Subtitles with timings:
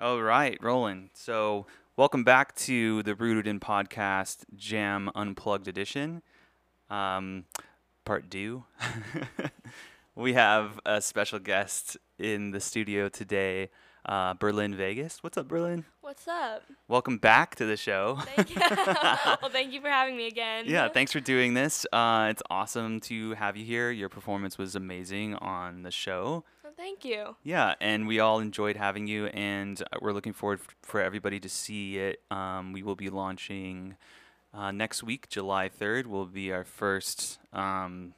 [0.00, 1.10] All right, rolling.
[1.12, 6.22] So, welcome back to the Rooted in Podcast Jam Unplugged Edition,
[6.88, 7.46] um,
[8.04, 8.62] part two.
[10.14, 13.70] we have a special guest in the studio today,
[14.06, 15.20] uh, Berlin Vegas.
[15.24, 15.84] What's up, Berlin?
[16.00, 16.62] What's up?
[16.86, 18.20] Welcome back to the show.
[18.36, 18.60] Thank you.
[18.86, 20.66] well, thank you for having me again.
[20.68, 21.84] yeah, thanks for doing this.
[21.92, 23.90] Uh, it's awesome to have you here.
[23.90, 26.44] Your performance was amazing on the show.
[26.78, 27.34] Thank you.
[27.42, 31.40] Yeah, and we all enjoyed having you, and uh, we're looking forward f- for everybody
[31.40, 32.22] to see it.
[32.30, 33.96] Um, we will be launching
[34.54, 38.14] uh, next week, July 3rd, will be our first um,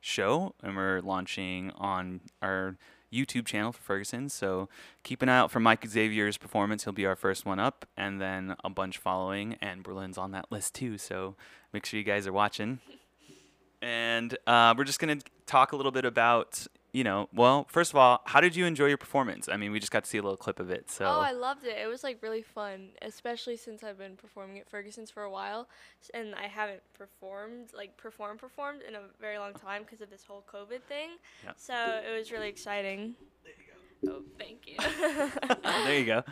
[0.00, 2.78] show, and we're launching on our
[3.12, 4.30] YouTube channel for Ferguson.
[4.30, 4.70] So
[5.02, 6.84] keep an eye out for Mike Xavier's performance.
[6.84, 10.50] He'll be our first one up, and then a bunch following, and Berlin's on that
[10.50, 10.96] list too.
[10.96, 11.36] So
[11.74, 12.80] make sure you guys are watching.
[13.82, 17.92] And uh, we're just going to talk a little bit about, you know, well, first
[17.92, 19.48] of all, how did you enjoy your performance?
[19.48, 20.90] I mean, we just got to see a little clip of it.
[20.90, 21.76] So Oh, I loved it.
[21.80, 25.68] It was like really fun, especially since I've been performing at Ferguson's for a while,
[26.14, 30.24] and I haven't performed like performed performed in a very long time because of this
[30.24, 31.10] whole COVID thing.
[31.44, 31.52] Yeah.
[31.56, 33.14] So it was really exciting.
[33.44, 34.12] There you go.
[34.12, 34.76] Oh, thank you.
[35.84, 36.24] there you go.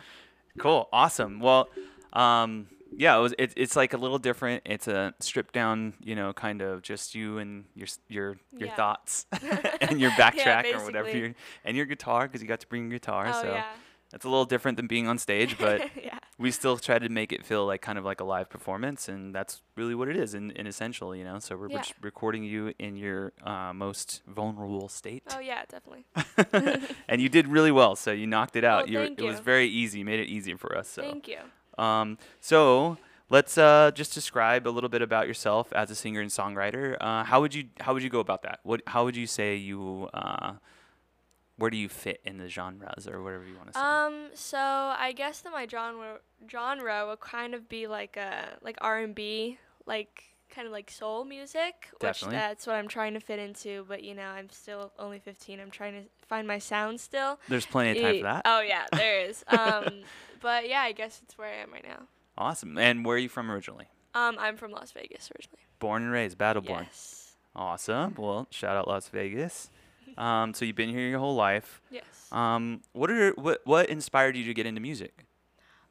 [0.57, 0.89] Cool.
[0.91, 1.39] Awesome.
[1.39, 1.69] Well,
[2.13, 2.67] um,
[2.99, 3.33] yeah, it was.
[3.39, 4.61] It, it's like a little different.
[4.65, 8.75] It's a stripped down, you know, kind of just you and your your your Yeah.
[8.75, 9.25] thoughts
[9.81, 11.33] and your backtrack or whatever, your,
[11.63, 13.27] and your guitar because you got to bring your guitar.
[13.29, 13.65] oh so yeah.
[14.11, 16.19] that's a little different than being on stage, but yeah.
[16.37, 19.33] we still try to make it feel like kind of like a live performance, and
[19.33, 21.39] that's really what it is in, in essential, you know.
[21.39, 21.77] So we're, Yeah.
[21.77, 25.23] just recording you in your uh, most vulnerable state.
[25.33, 26.05] Oh yeah, definitely.
[27.07, 27.95] and you did really well.
[27.95, 28.89] So you knocked it out.
[28.89, 30.03] Oh, thank it was very easy.
[30.03, 30.87] Made it easy for us.
[30.89, 31.39] So, Thank you.
[31.79, 32.97] Um, so
[33.29, 36.97] let's uh, just describe a little bit about yourself as a singer and songwriter.
[36.99, 38.59] Uh, how would you How would you go about that?
[38.63, 40.53] What How would you say you uh,
[41.57, 43.85] Where do you fit in the genres or whatever you want to say?
[43.85, 46.19] Um, so I guess that my genre
[46.49, 50.89] genre would kind of be like a like R and B, like kind of like
[50.91, 52.35] soul music, Definitely.
[52.35, 53.85] which that's what I'm trying to fit into.
[53.87, 55.59] But you know, I'm still only 15.
[55.59, 57.39] I'm trying to find my sound still.
[57.47, 58.41] There's plenty of time for that.
[58.45, 59.43] Oh yeah, there is.
[59.59, 60.01] Um,
[60.41, 62.03] but yeah, I guess it's where I am right now.
[62.37, 62.77] Awesome.
[62.77, 63.87] And where are you from originally?
[64.15, 65.59] Um, I'm from Las Vegas originally.
[65.79, 66.83] Born and raised, Battleborn.
[66.83, 67.33] Yes.
[67.55, 68.15] Awesome.
[68.17, 69.69] Well, shout out Las Vegas.
[70.17, 71.81] Um, so you've been here your whole life.
[71.91, 72.03] Yes.
[72.31, 75.25] Um, what are what what inspired you to get into music?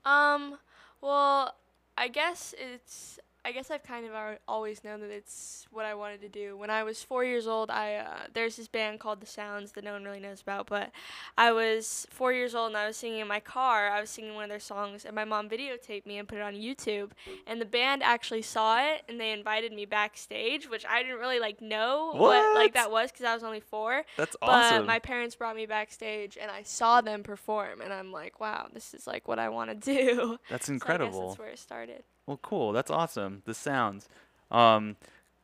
[0.04, 0.58] Um,
[1.00, 1.54] well,
[1.96, 3.18] I guess it's.
[3.48, 4.12] I guess I've kind of
[4.46, 6.54] always known that it's what I wanted to do.
[6.58, 9.84] When I was four years old, I uh, there's this band called The Sounds that
[9.84, 10.90] no one really knows about, but
[11.38, 13.88] I was four years old and I was singing in my car.
[13.88, 16.42] I was singing one of their songs, and my mom videotaped me and put it
[16.42, 17.12] on YouTube.
[17.46, 21.40] And the band actually saw it, and they invited me backstage, which I didn't really
[21.40, 22.54] like know what, What?
[22.54, 24.04] like that was because I was only four.
[24.18, 24.84] That's But awesome.
[24.84, 28.92] my parents brought me backstage, and I saw them perform, and I'm like, wow, this
[28.92, 30.36] is like what I want to do.
[30.50, 31.28] That's So I guess incredible.
[31.28, 32.04] that's where it started.
[32.28, 32.72] Well, cool.
[32.72, 33.40] That's awesome.
[33.46, 34.06] The sounds.
[34.50, 34.96] Um,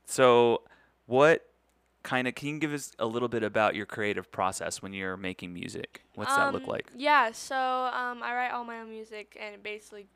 [0.05, 0.61] so
[1.07, 1.47] what
[2.03, 5.17] kind of can you give us a little bit about your creative process when you're
[5.17, 6.03] making music?
[6.15, 6.91] What's that look Um, like?
[6.95, 10.09] Yeah, so um, I write all my own music, and basically,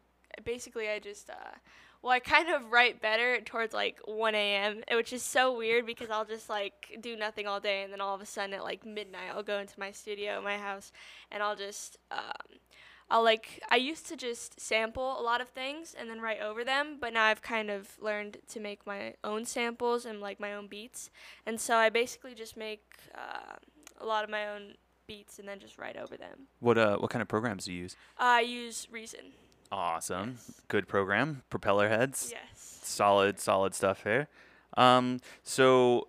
[0.45, 1.57] basically, I just, uh,
[2.03, 6.11] well, I kind of write better towards like 1 a.m., which is so weird because
[6.11, 8.85] I'll just like do nothing all day, and then all of a sudden at like
[8.85, 10.93] midnight, I'll go into my studio, my house,
[11.31, 12.59] and I'll just, um,
[13.11, 16.65] I'll like, I used to just sample a lot of things and then write over
[16.65, 20.53] them, but now I've kind of learned to make my own samples and like my
[20.55, 21.11] own beats,
[21.47, 22.83] and so I basically just make
[23.15, 23.57] uh,
[24.01, 24.75] a lot of my own
[25.07, 26.49] beats and then just write over them.
[26.61, 27.97] What uh what kind of programs do you use?
[28.19, 29.33] I use Reason.
[29.73, 30.37] Awesome.
[30.37, 30.61] Yes.
[30.69, 31.43] Good program.
[31.51, 32.31] Propellerheads.
[32.31, 32.81] Yes.
[32.83, 34.29] Solid solid stuff here.
[34.77, 36.09] Um so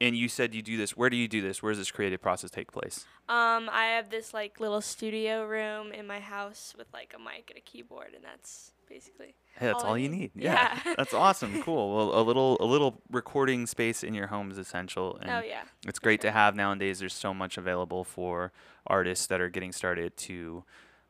[0.00, 0.96] and you said you do this.
[0.96, 1.62] Where do you do this?
[1.62, 3.04] Where does this creative process take place?
[3.28, 7.50] Um, I have this like little studio room in my house with like a mic
[7.50, 9.34] and a keyboard, and that's basically.
[9.58, 10.30] Hey, that's All all you need.
[10.34, 10.78] Yeah.
[10.84, 10.94] Yeah.
[10.96, 11.62] that's awesome.
[11.68, 11.94] Cool.
[11.94, 15.62] Well, a little a little recording space in your home is essential and oh yeah.
[15.86, 17.00] It's great to have nowadays.
[17.00, 18.52] There's so much available for
[18.86, 20.64] artists that are getting started to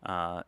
[0.05, 0.43] uh,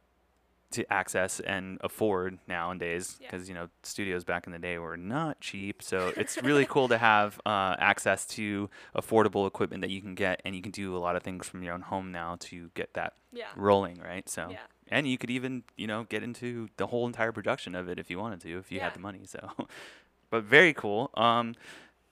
[0.73, 3.29] to access and afford nowadays Yeah.
[3.31, 5.83] because you know studios back in the day were not cheap.
[5.83, 10.41] So it's really cool to have uh, access to affordable equipment that you can get,
[10.45, 12.95] and you can do a lot of things from your own home now to get
[12.95, 13.47] that Yeah.
[13.57, 14.29] rolling, right?
[14.29, 14.49] So.
[14.51, 14.59] Yeah.
[14.93, 18.11] And you could even, you know, get into the whole entire production of it if
[18.11, 18.85] you wanted to, if you Yeah.
[18.87, 19.21] had the money.
[19.25, 19.39] So,
[20.31, 21.11] but very cool.
[21.15, 21.55] Um,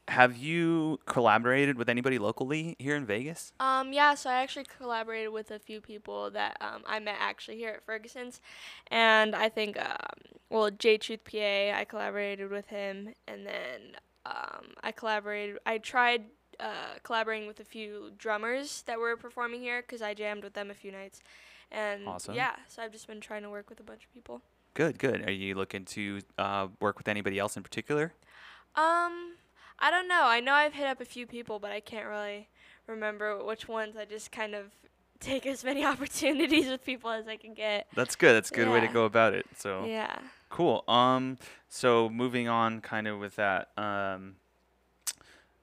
[0.08, 3.52] have you collaborated with anybody locally here in Vegas?
[3.60, 7.56] Um, yeah, so I actually collaborated with a few people that um, I met actually
[7.56, 8.40] here at Ferguson's,
[8.90, 11.38] and I think um, well, J Truth PA,
[11.78, 13.96] I collaborated with him, and then
[14.26, 15.58] um, I collaborated.
[15.66, 16.24] I tried
[16.60, 20.70] uh, collaborating with a few drummers that were performing here because I jammed with them
[20.70, 21.22] a few nights,
[21.70, 22.34] And Awesome.
[22.34, 24.42] yeah, so I've just been trying to work with a bunch of people.
[24.74, 25.26] Good, good.
[25.26, 28.12] Are you looking to uh, work with anybody else in particular?
[28.74, 29.34] Um,
[29.78, 30.22] I don't know.
[30.24, 32.48] I know I've hit up a few people, but I can't really
[32.86, 33.96] remember which ones.
[33.96, 34.66] I just kind of
[35.20, 37.86] take as many opportunities with people as I can get.
[37.94, 38.34] That's good.
[38.34, 39.46] That's a good way to go about it.
[39.56, 40.18] So Yeah.
[40.50, 40.84] cool.
[40.88, 41.38] Um,
[41.68, 43.68] so moving on, kind of with that.
[43.76, 44.36] Um,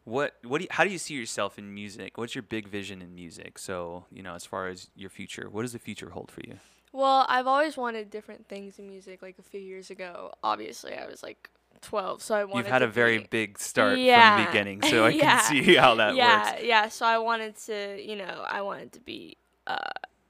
[0.04, 2.18] what what do you, how do you see yourself in music?
[2.18, 3.58] What's your big vision in music?
[3.58, 6.60] So you know, as far as your future, what does the future hold for you?
[6.94, 9.22] Well, I've always wanted different things in music.
[9.24, 11.50] Like a few years ago, obviously I was like
[11.81, 12.57] 12, so I wanted.
[12.66, 15.39] You've had a very be- big start from the beginning, so I Yeah.
[15.42, 16.63] can see how that yeah, works.
[16.63, 16.88] yeah.
[16.89, 19.38] So I wanted to, you know, I wanted to be
[19.68, 19.77] uh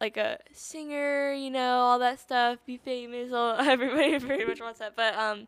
[0.01, 3.31] like a singer, you know, all that stuff, be famous.
[3.31, 4.95] All everybody pretty much wants that.
[4.95, 5.47] But um,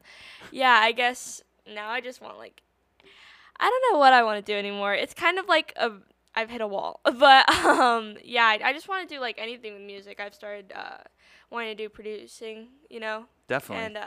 [0.52, 1.42] yeah, I guess
[1.72, 2.62] now I just want like,
[3.60, 4.94] I don't know what I want to do anymore.
[4.94, 5.92] It's kind of like a
[6.36, 9.74] I've hit a wall, but um, yeah, I, I just want to do like anything
[9.74, 10.20] with music.
[10.20, 10.98] I've started uh
[11.50, 13.86] wanting to do producing, you know, Definitely.
[13.86, 14.06] and um.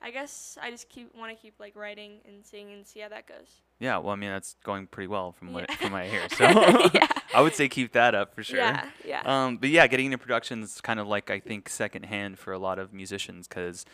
[0.00, 3.08] I guess I just keep want to keep like writing and singing and see how
[3.08, 3.48] that goes.
[3.80, 3.96] yeah.
[3.98, 5.76] Well, I mean, that's going pretty well from what Yeah.
[5.76, 6.28] from what I hear.
[6.36, 6.44] So
[6.94, 7.06] yeah.
[7.34, 8.58] I would say keep that up for sure.
[8.58, 9.22] Yeah, yeah.
[9.24, 12.58] Um, but yeah, getting into production is kind of like I think secondhand for a
[12.58, 13.84] lot of musicians because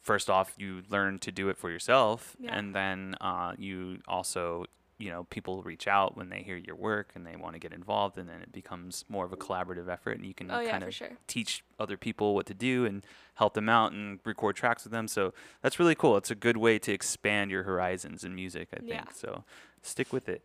[0.00, 2.56] first off, you learn to do it for yourself, Yeah.
[2.56, 4.66] and then uh, you also,
[4.98, 7.72] you know, people reach out when they hear your work and they want to get
[7.72, 10.70] involved, and then it becomes more of a collaborative effort, and you can oh yeah,
[10.70, 11.10] kind of sure.
[11.26, 13.04] teach other people what to do and
[13.34, 15.08] help them out and record tracks with them.
[15.08, 16.16] So that's really cool.
[16.16, 18.90] It's a good way to expand your horizons in music, I think.
[18.90, 19.04] Yeah.
[19.12, 19.44] So
[19.82, 20.42] stick with it.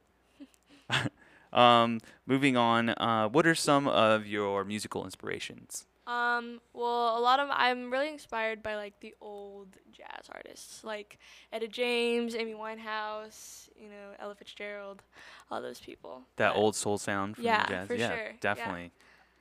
[1.53, 5.85] um, moving on, uh, what are some of your musical inspirations?
[6.09, 11.19] Um, well, a lot of I'm really inspired by like the old jazz artists, like
[11.53, 15.03] Etta James, Amy Winehouse, you know, Ella Fitzgerald,
[15.51, 16.23] all those people.
[16.37, 17.87] That But- old soul sound from Yeah, the jazz.
[17.87, 18.25] for yeah, sure.
[18.25, 18.31] Yeah.
[18.41, 18.91] definitely.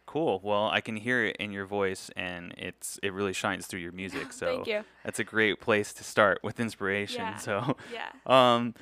[0.06, 0.41] Cool.
[0.43, 3.93] Well, I can hear it in your voice, and it's it really shines through your
[3.93, 4.32] music.
[4.32, 4.85] So Thank you.
[5.05, 7.21] that's a great place to start with inspiration.
[7.23, 7.37] Yeah.
[7.37, 8.11] So Yeah.
[8.26, 8.75] Um,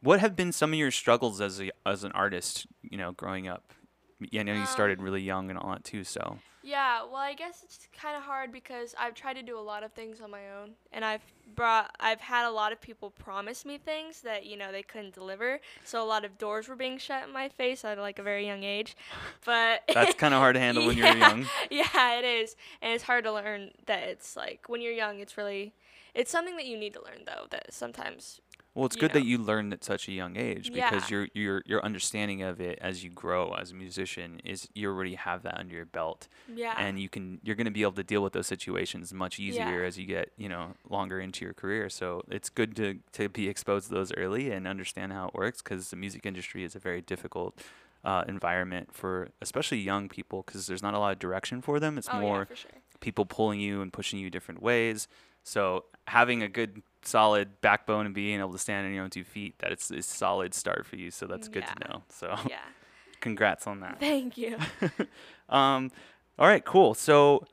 [0.00, 2.66] what have been some of your struggles as a as an artist?
[2.82, 3.72] You know, growing up.
[4.20, 6.02] Yeah, I know you started Um, really young and all that too.
[6.04, 6.38] So
[6.68, 9.82] Yeah, well, I guess it's kind of hard because I've tried to do a lot
[9.82, 11.22] of things on my own, and I've
[11.56, 15.14] brought, I've had a lot of people promise me things that you know they couldn't
[15.14, 15.60] deliver.
[15.84, 18.44] So a lot of doors were being shut in my face at like a very
[18.46, 18.98] young age,
[19.46, 21.46] but that's kind of hard to handle when you're young.
[21.70, 25.38] Yeah, it is, and it's hard to learn that it's like when you're young, it's
[25.38, 25.72] really,
[26.14, 27.46] it's something that you need to learn though.
[27.48, 28.42] That sometimes,
[28.78, 31.16] Well, it's good that you learned at such a young age because Yeah.
[31.16, 35.16] your your your understanding of it as you grow as a musician is you already
[35.16, 36.28] have that under your belt.
[36.54, 39.40] yeah, and you can you're going to be able to deal with those situations much
[39.40, 39.88] easier Yeah.
[39.88, 43.48] as you get you know longer into your career so it's good to to be
[43.48, 46.78] exposed to those early and understand how it works because the music industry is a
[46.78, 47.60] very difficult
[48.04, 51.98] uh, environment for especially young people because there's not a lot of direction for them
[51.98, 52.70] it's oh more yeah, for sure.
[53.00, 55.08] people pulling you and pushing you different ways
[55.42, 59.24] so having a good solid backbone and being able to stand on your own two
[59.24, 61.74] feet that it's a solid start for you so that's good Yeah.
[61.74, 62.58] to know so Yeah,
[63.20, 64.58] congrats on that thank you.
[65.48, 65.90] um,
[66.38, 66.94] all right, cool.
[66.94, 67.44] So,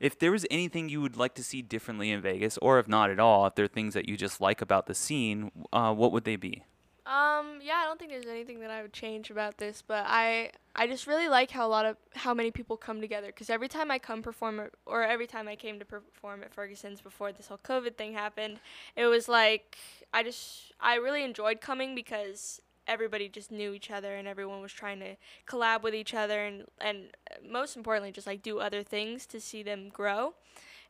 [0.00, 3.08] if there was anything you would like to see differently in Vegas, or if not
[3.08, 6.10] at all, if there are things that you just like about the scene, uh, what
[6.10, 6.64] would they be?
[7.04, 10.52] Um, yeah, I don't think there's anything that I would change about this, but I
[10.76, 13.66] I just really like how a lot of how many people come together because every
[13.68, 17.32] time I come perform at- or every time I came to perform at Ferguson's before
[17.32, 18.60] this whole COVID thing happened,
[18.94, 19.76] it was like
[20.14, 24.72] I just I really enjoyed coming because everybody just knew each other and everyone was
[24.72, 25.16] trying to
[25.46, 27.10] collab with each other and and
[27.44, 30.34] most importantly just like do other things to see them grow.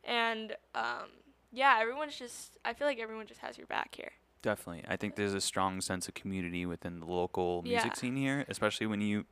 [0.03, 1.09] And um
[1.51, 4.11] yeah, everyone's just I feel like everyone just has your back here.
[4.43, 4.83] Definitely.
[4.87, 7.93] I think there's a strong sense of community within the local music Yeah.
[7.93, 9.25] scene here, especially when you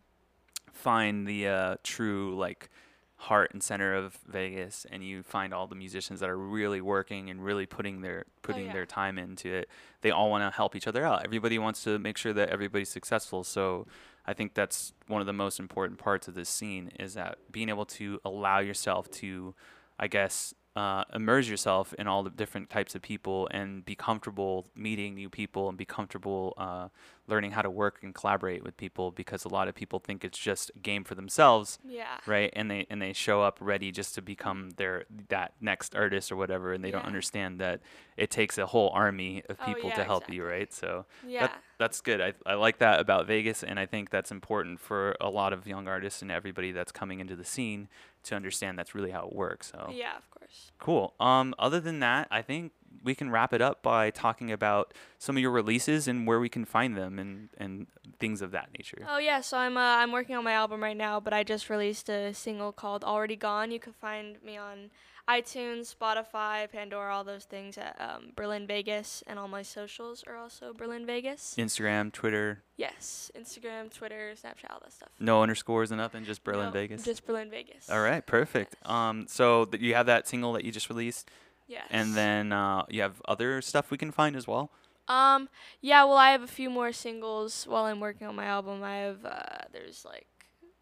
[0.72, 2.70] find the uh, true like
[3.18, 7.30] heart and center of Vegas and you find all the musicians that are really working
[7.30, 8.74] and really putting their putting yeah.
[8.74, 9.70] their time into it.
[10.02, 11.24] They all want to help each other out.
[11.26, 13.44] Everybody wants to make sure that everybody's successful.
[13.44, 13.86] So
[14.26, 17.70] I think that's one of the most important parts of this scene is that being
[17.70, 19.54] able to allow yourself to
[20.00, 24.66] I guess uh, immerse yourself in all the different types of people and be comfortable
[24.76, 26.88] meeting new people and be comfortable uh,
[27.32, 30.38] learning how to work and collaborate with people because a lot of people think it's
[30.38, 32.18] just a game for themselves Yeah.
[32.28, 36.32] right and they and they show up ready just to become their that next artist
[36.32, 37.80] or whatever and they don't understand that
[38.18, 41.48] it takes a whole army of Oh, people yeah, to help you right so Yeah.
[41.48, 45.16] that, that's good I, I like that about vegas and i think that's important for
[45.22, 47.88] a lot of young artists and everybody that's coming into the scene
[48.24, 50.72] to understand that's really how it works so yeah, of course.
[50.80, 51.14] Cool.
[51.20, 52.72] Um, other than that, I think
[53.04, 56.50] we can wrap it up by talking about some of your releases and where we
[56.50, 57.88] can find them and and
[58.20, 59.06] things of that nature.
[59.10, 61.70] Oh yeah, so I'm uh, I'm working on my album right now, but I just
[61.70, 64.92] released a single called "Already Gone." You can find me on
[65.30, 70.36] iTunes, Spotify, Pandora, all those things at um, Berlin Vegas, and all my socials are
[70.36, 71.56] also Berlin Vegas.
[71.58, 72.64] Instagram, Twitter.
[72.76, 75.10] Yes, Instagram, Twitter, Snapchat, all that stuff.
[75.20, 77.04] No underscores or nothing, just Berlin No, Vegas.
[77.06, 77.90] Just Berlin Vegas.
[77.90, 78.76] All right, perfect.
[78.82, 78.92] Yes.
[78.92, 81.30] Um, so th- you have that single that you just released,
[81.68, 81.88] Yes.
[81.90, 84.72] and then uh, you have other stuff we can find as well.
[85.08, 85.50] Um,
[85.82, 88.84] yeah, well, I have a few more singles while I'm working on my album.
[88.84, 90.28] I have, uh, there's like,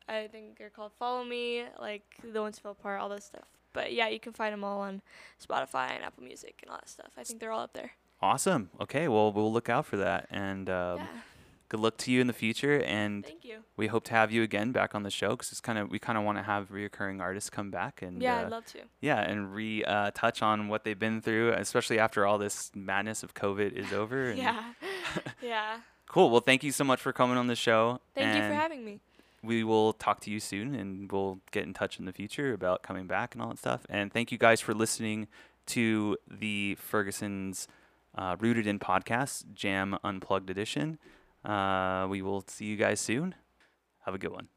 [0.08, 3.46] I think they're called Follow Me, like The Ones Fell Apart, all that stuff.
[3.74, 5.02] But yeah, you can find them all on
[5.44, 7.12] Spotify and Apple Music and all that stuff.
[7.18, 7.92] I think they're all up there.
[8.22, 8.70] Awesome.
[8.82, 11.06] Okay, well we'll look out for that, and um, yeah,
[11.70, 12.82] good luck to you in the future.
[12.84, 13.60] And thank you.
[13.78, 16.00] we hope to have you again back on the show because it's kind of we
[16.00, 18.80] kind of want to have reoccurring artists come back and Yeah, uh, I'd love to.
[19.02, 23.24] yeah, and re uh, touch on what they've been through, especially after all this madness
[23.24, 24.26] of COVID is over.
[24.32, 24.64] And Yeah,
[25.42, 25.78] yeah.
[26.08, 26.32] Cool.
[26.32, 28.02] Well, thank you so much for coming on the show.
[28.16, 29.00] Thank you for having me.
[29.44, 32.82] We will talk to you soon, and we'll get in touch in the future about
[32.84, 33.86] coming back and all that stuff.
[33.90, 35.28] And thank you guys for listening
[35.68, 37.68] to the Ferguson's
[38.18, 40.98] uh, Rooted in Podcast Jam Unplugged Edition.
[41.43, 43.36] Uh, we will see you guys soon.
[44.05, 44.48] Have a good one.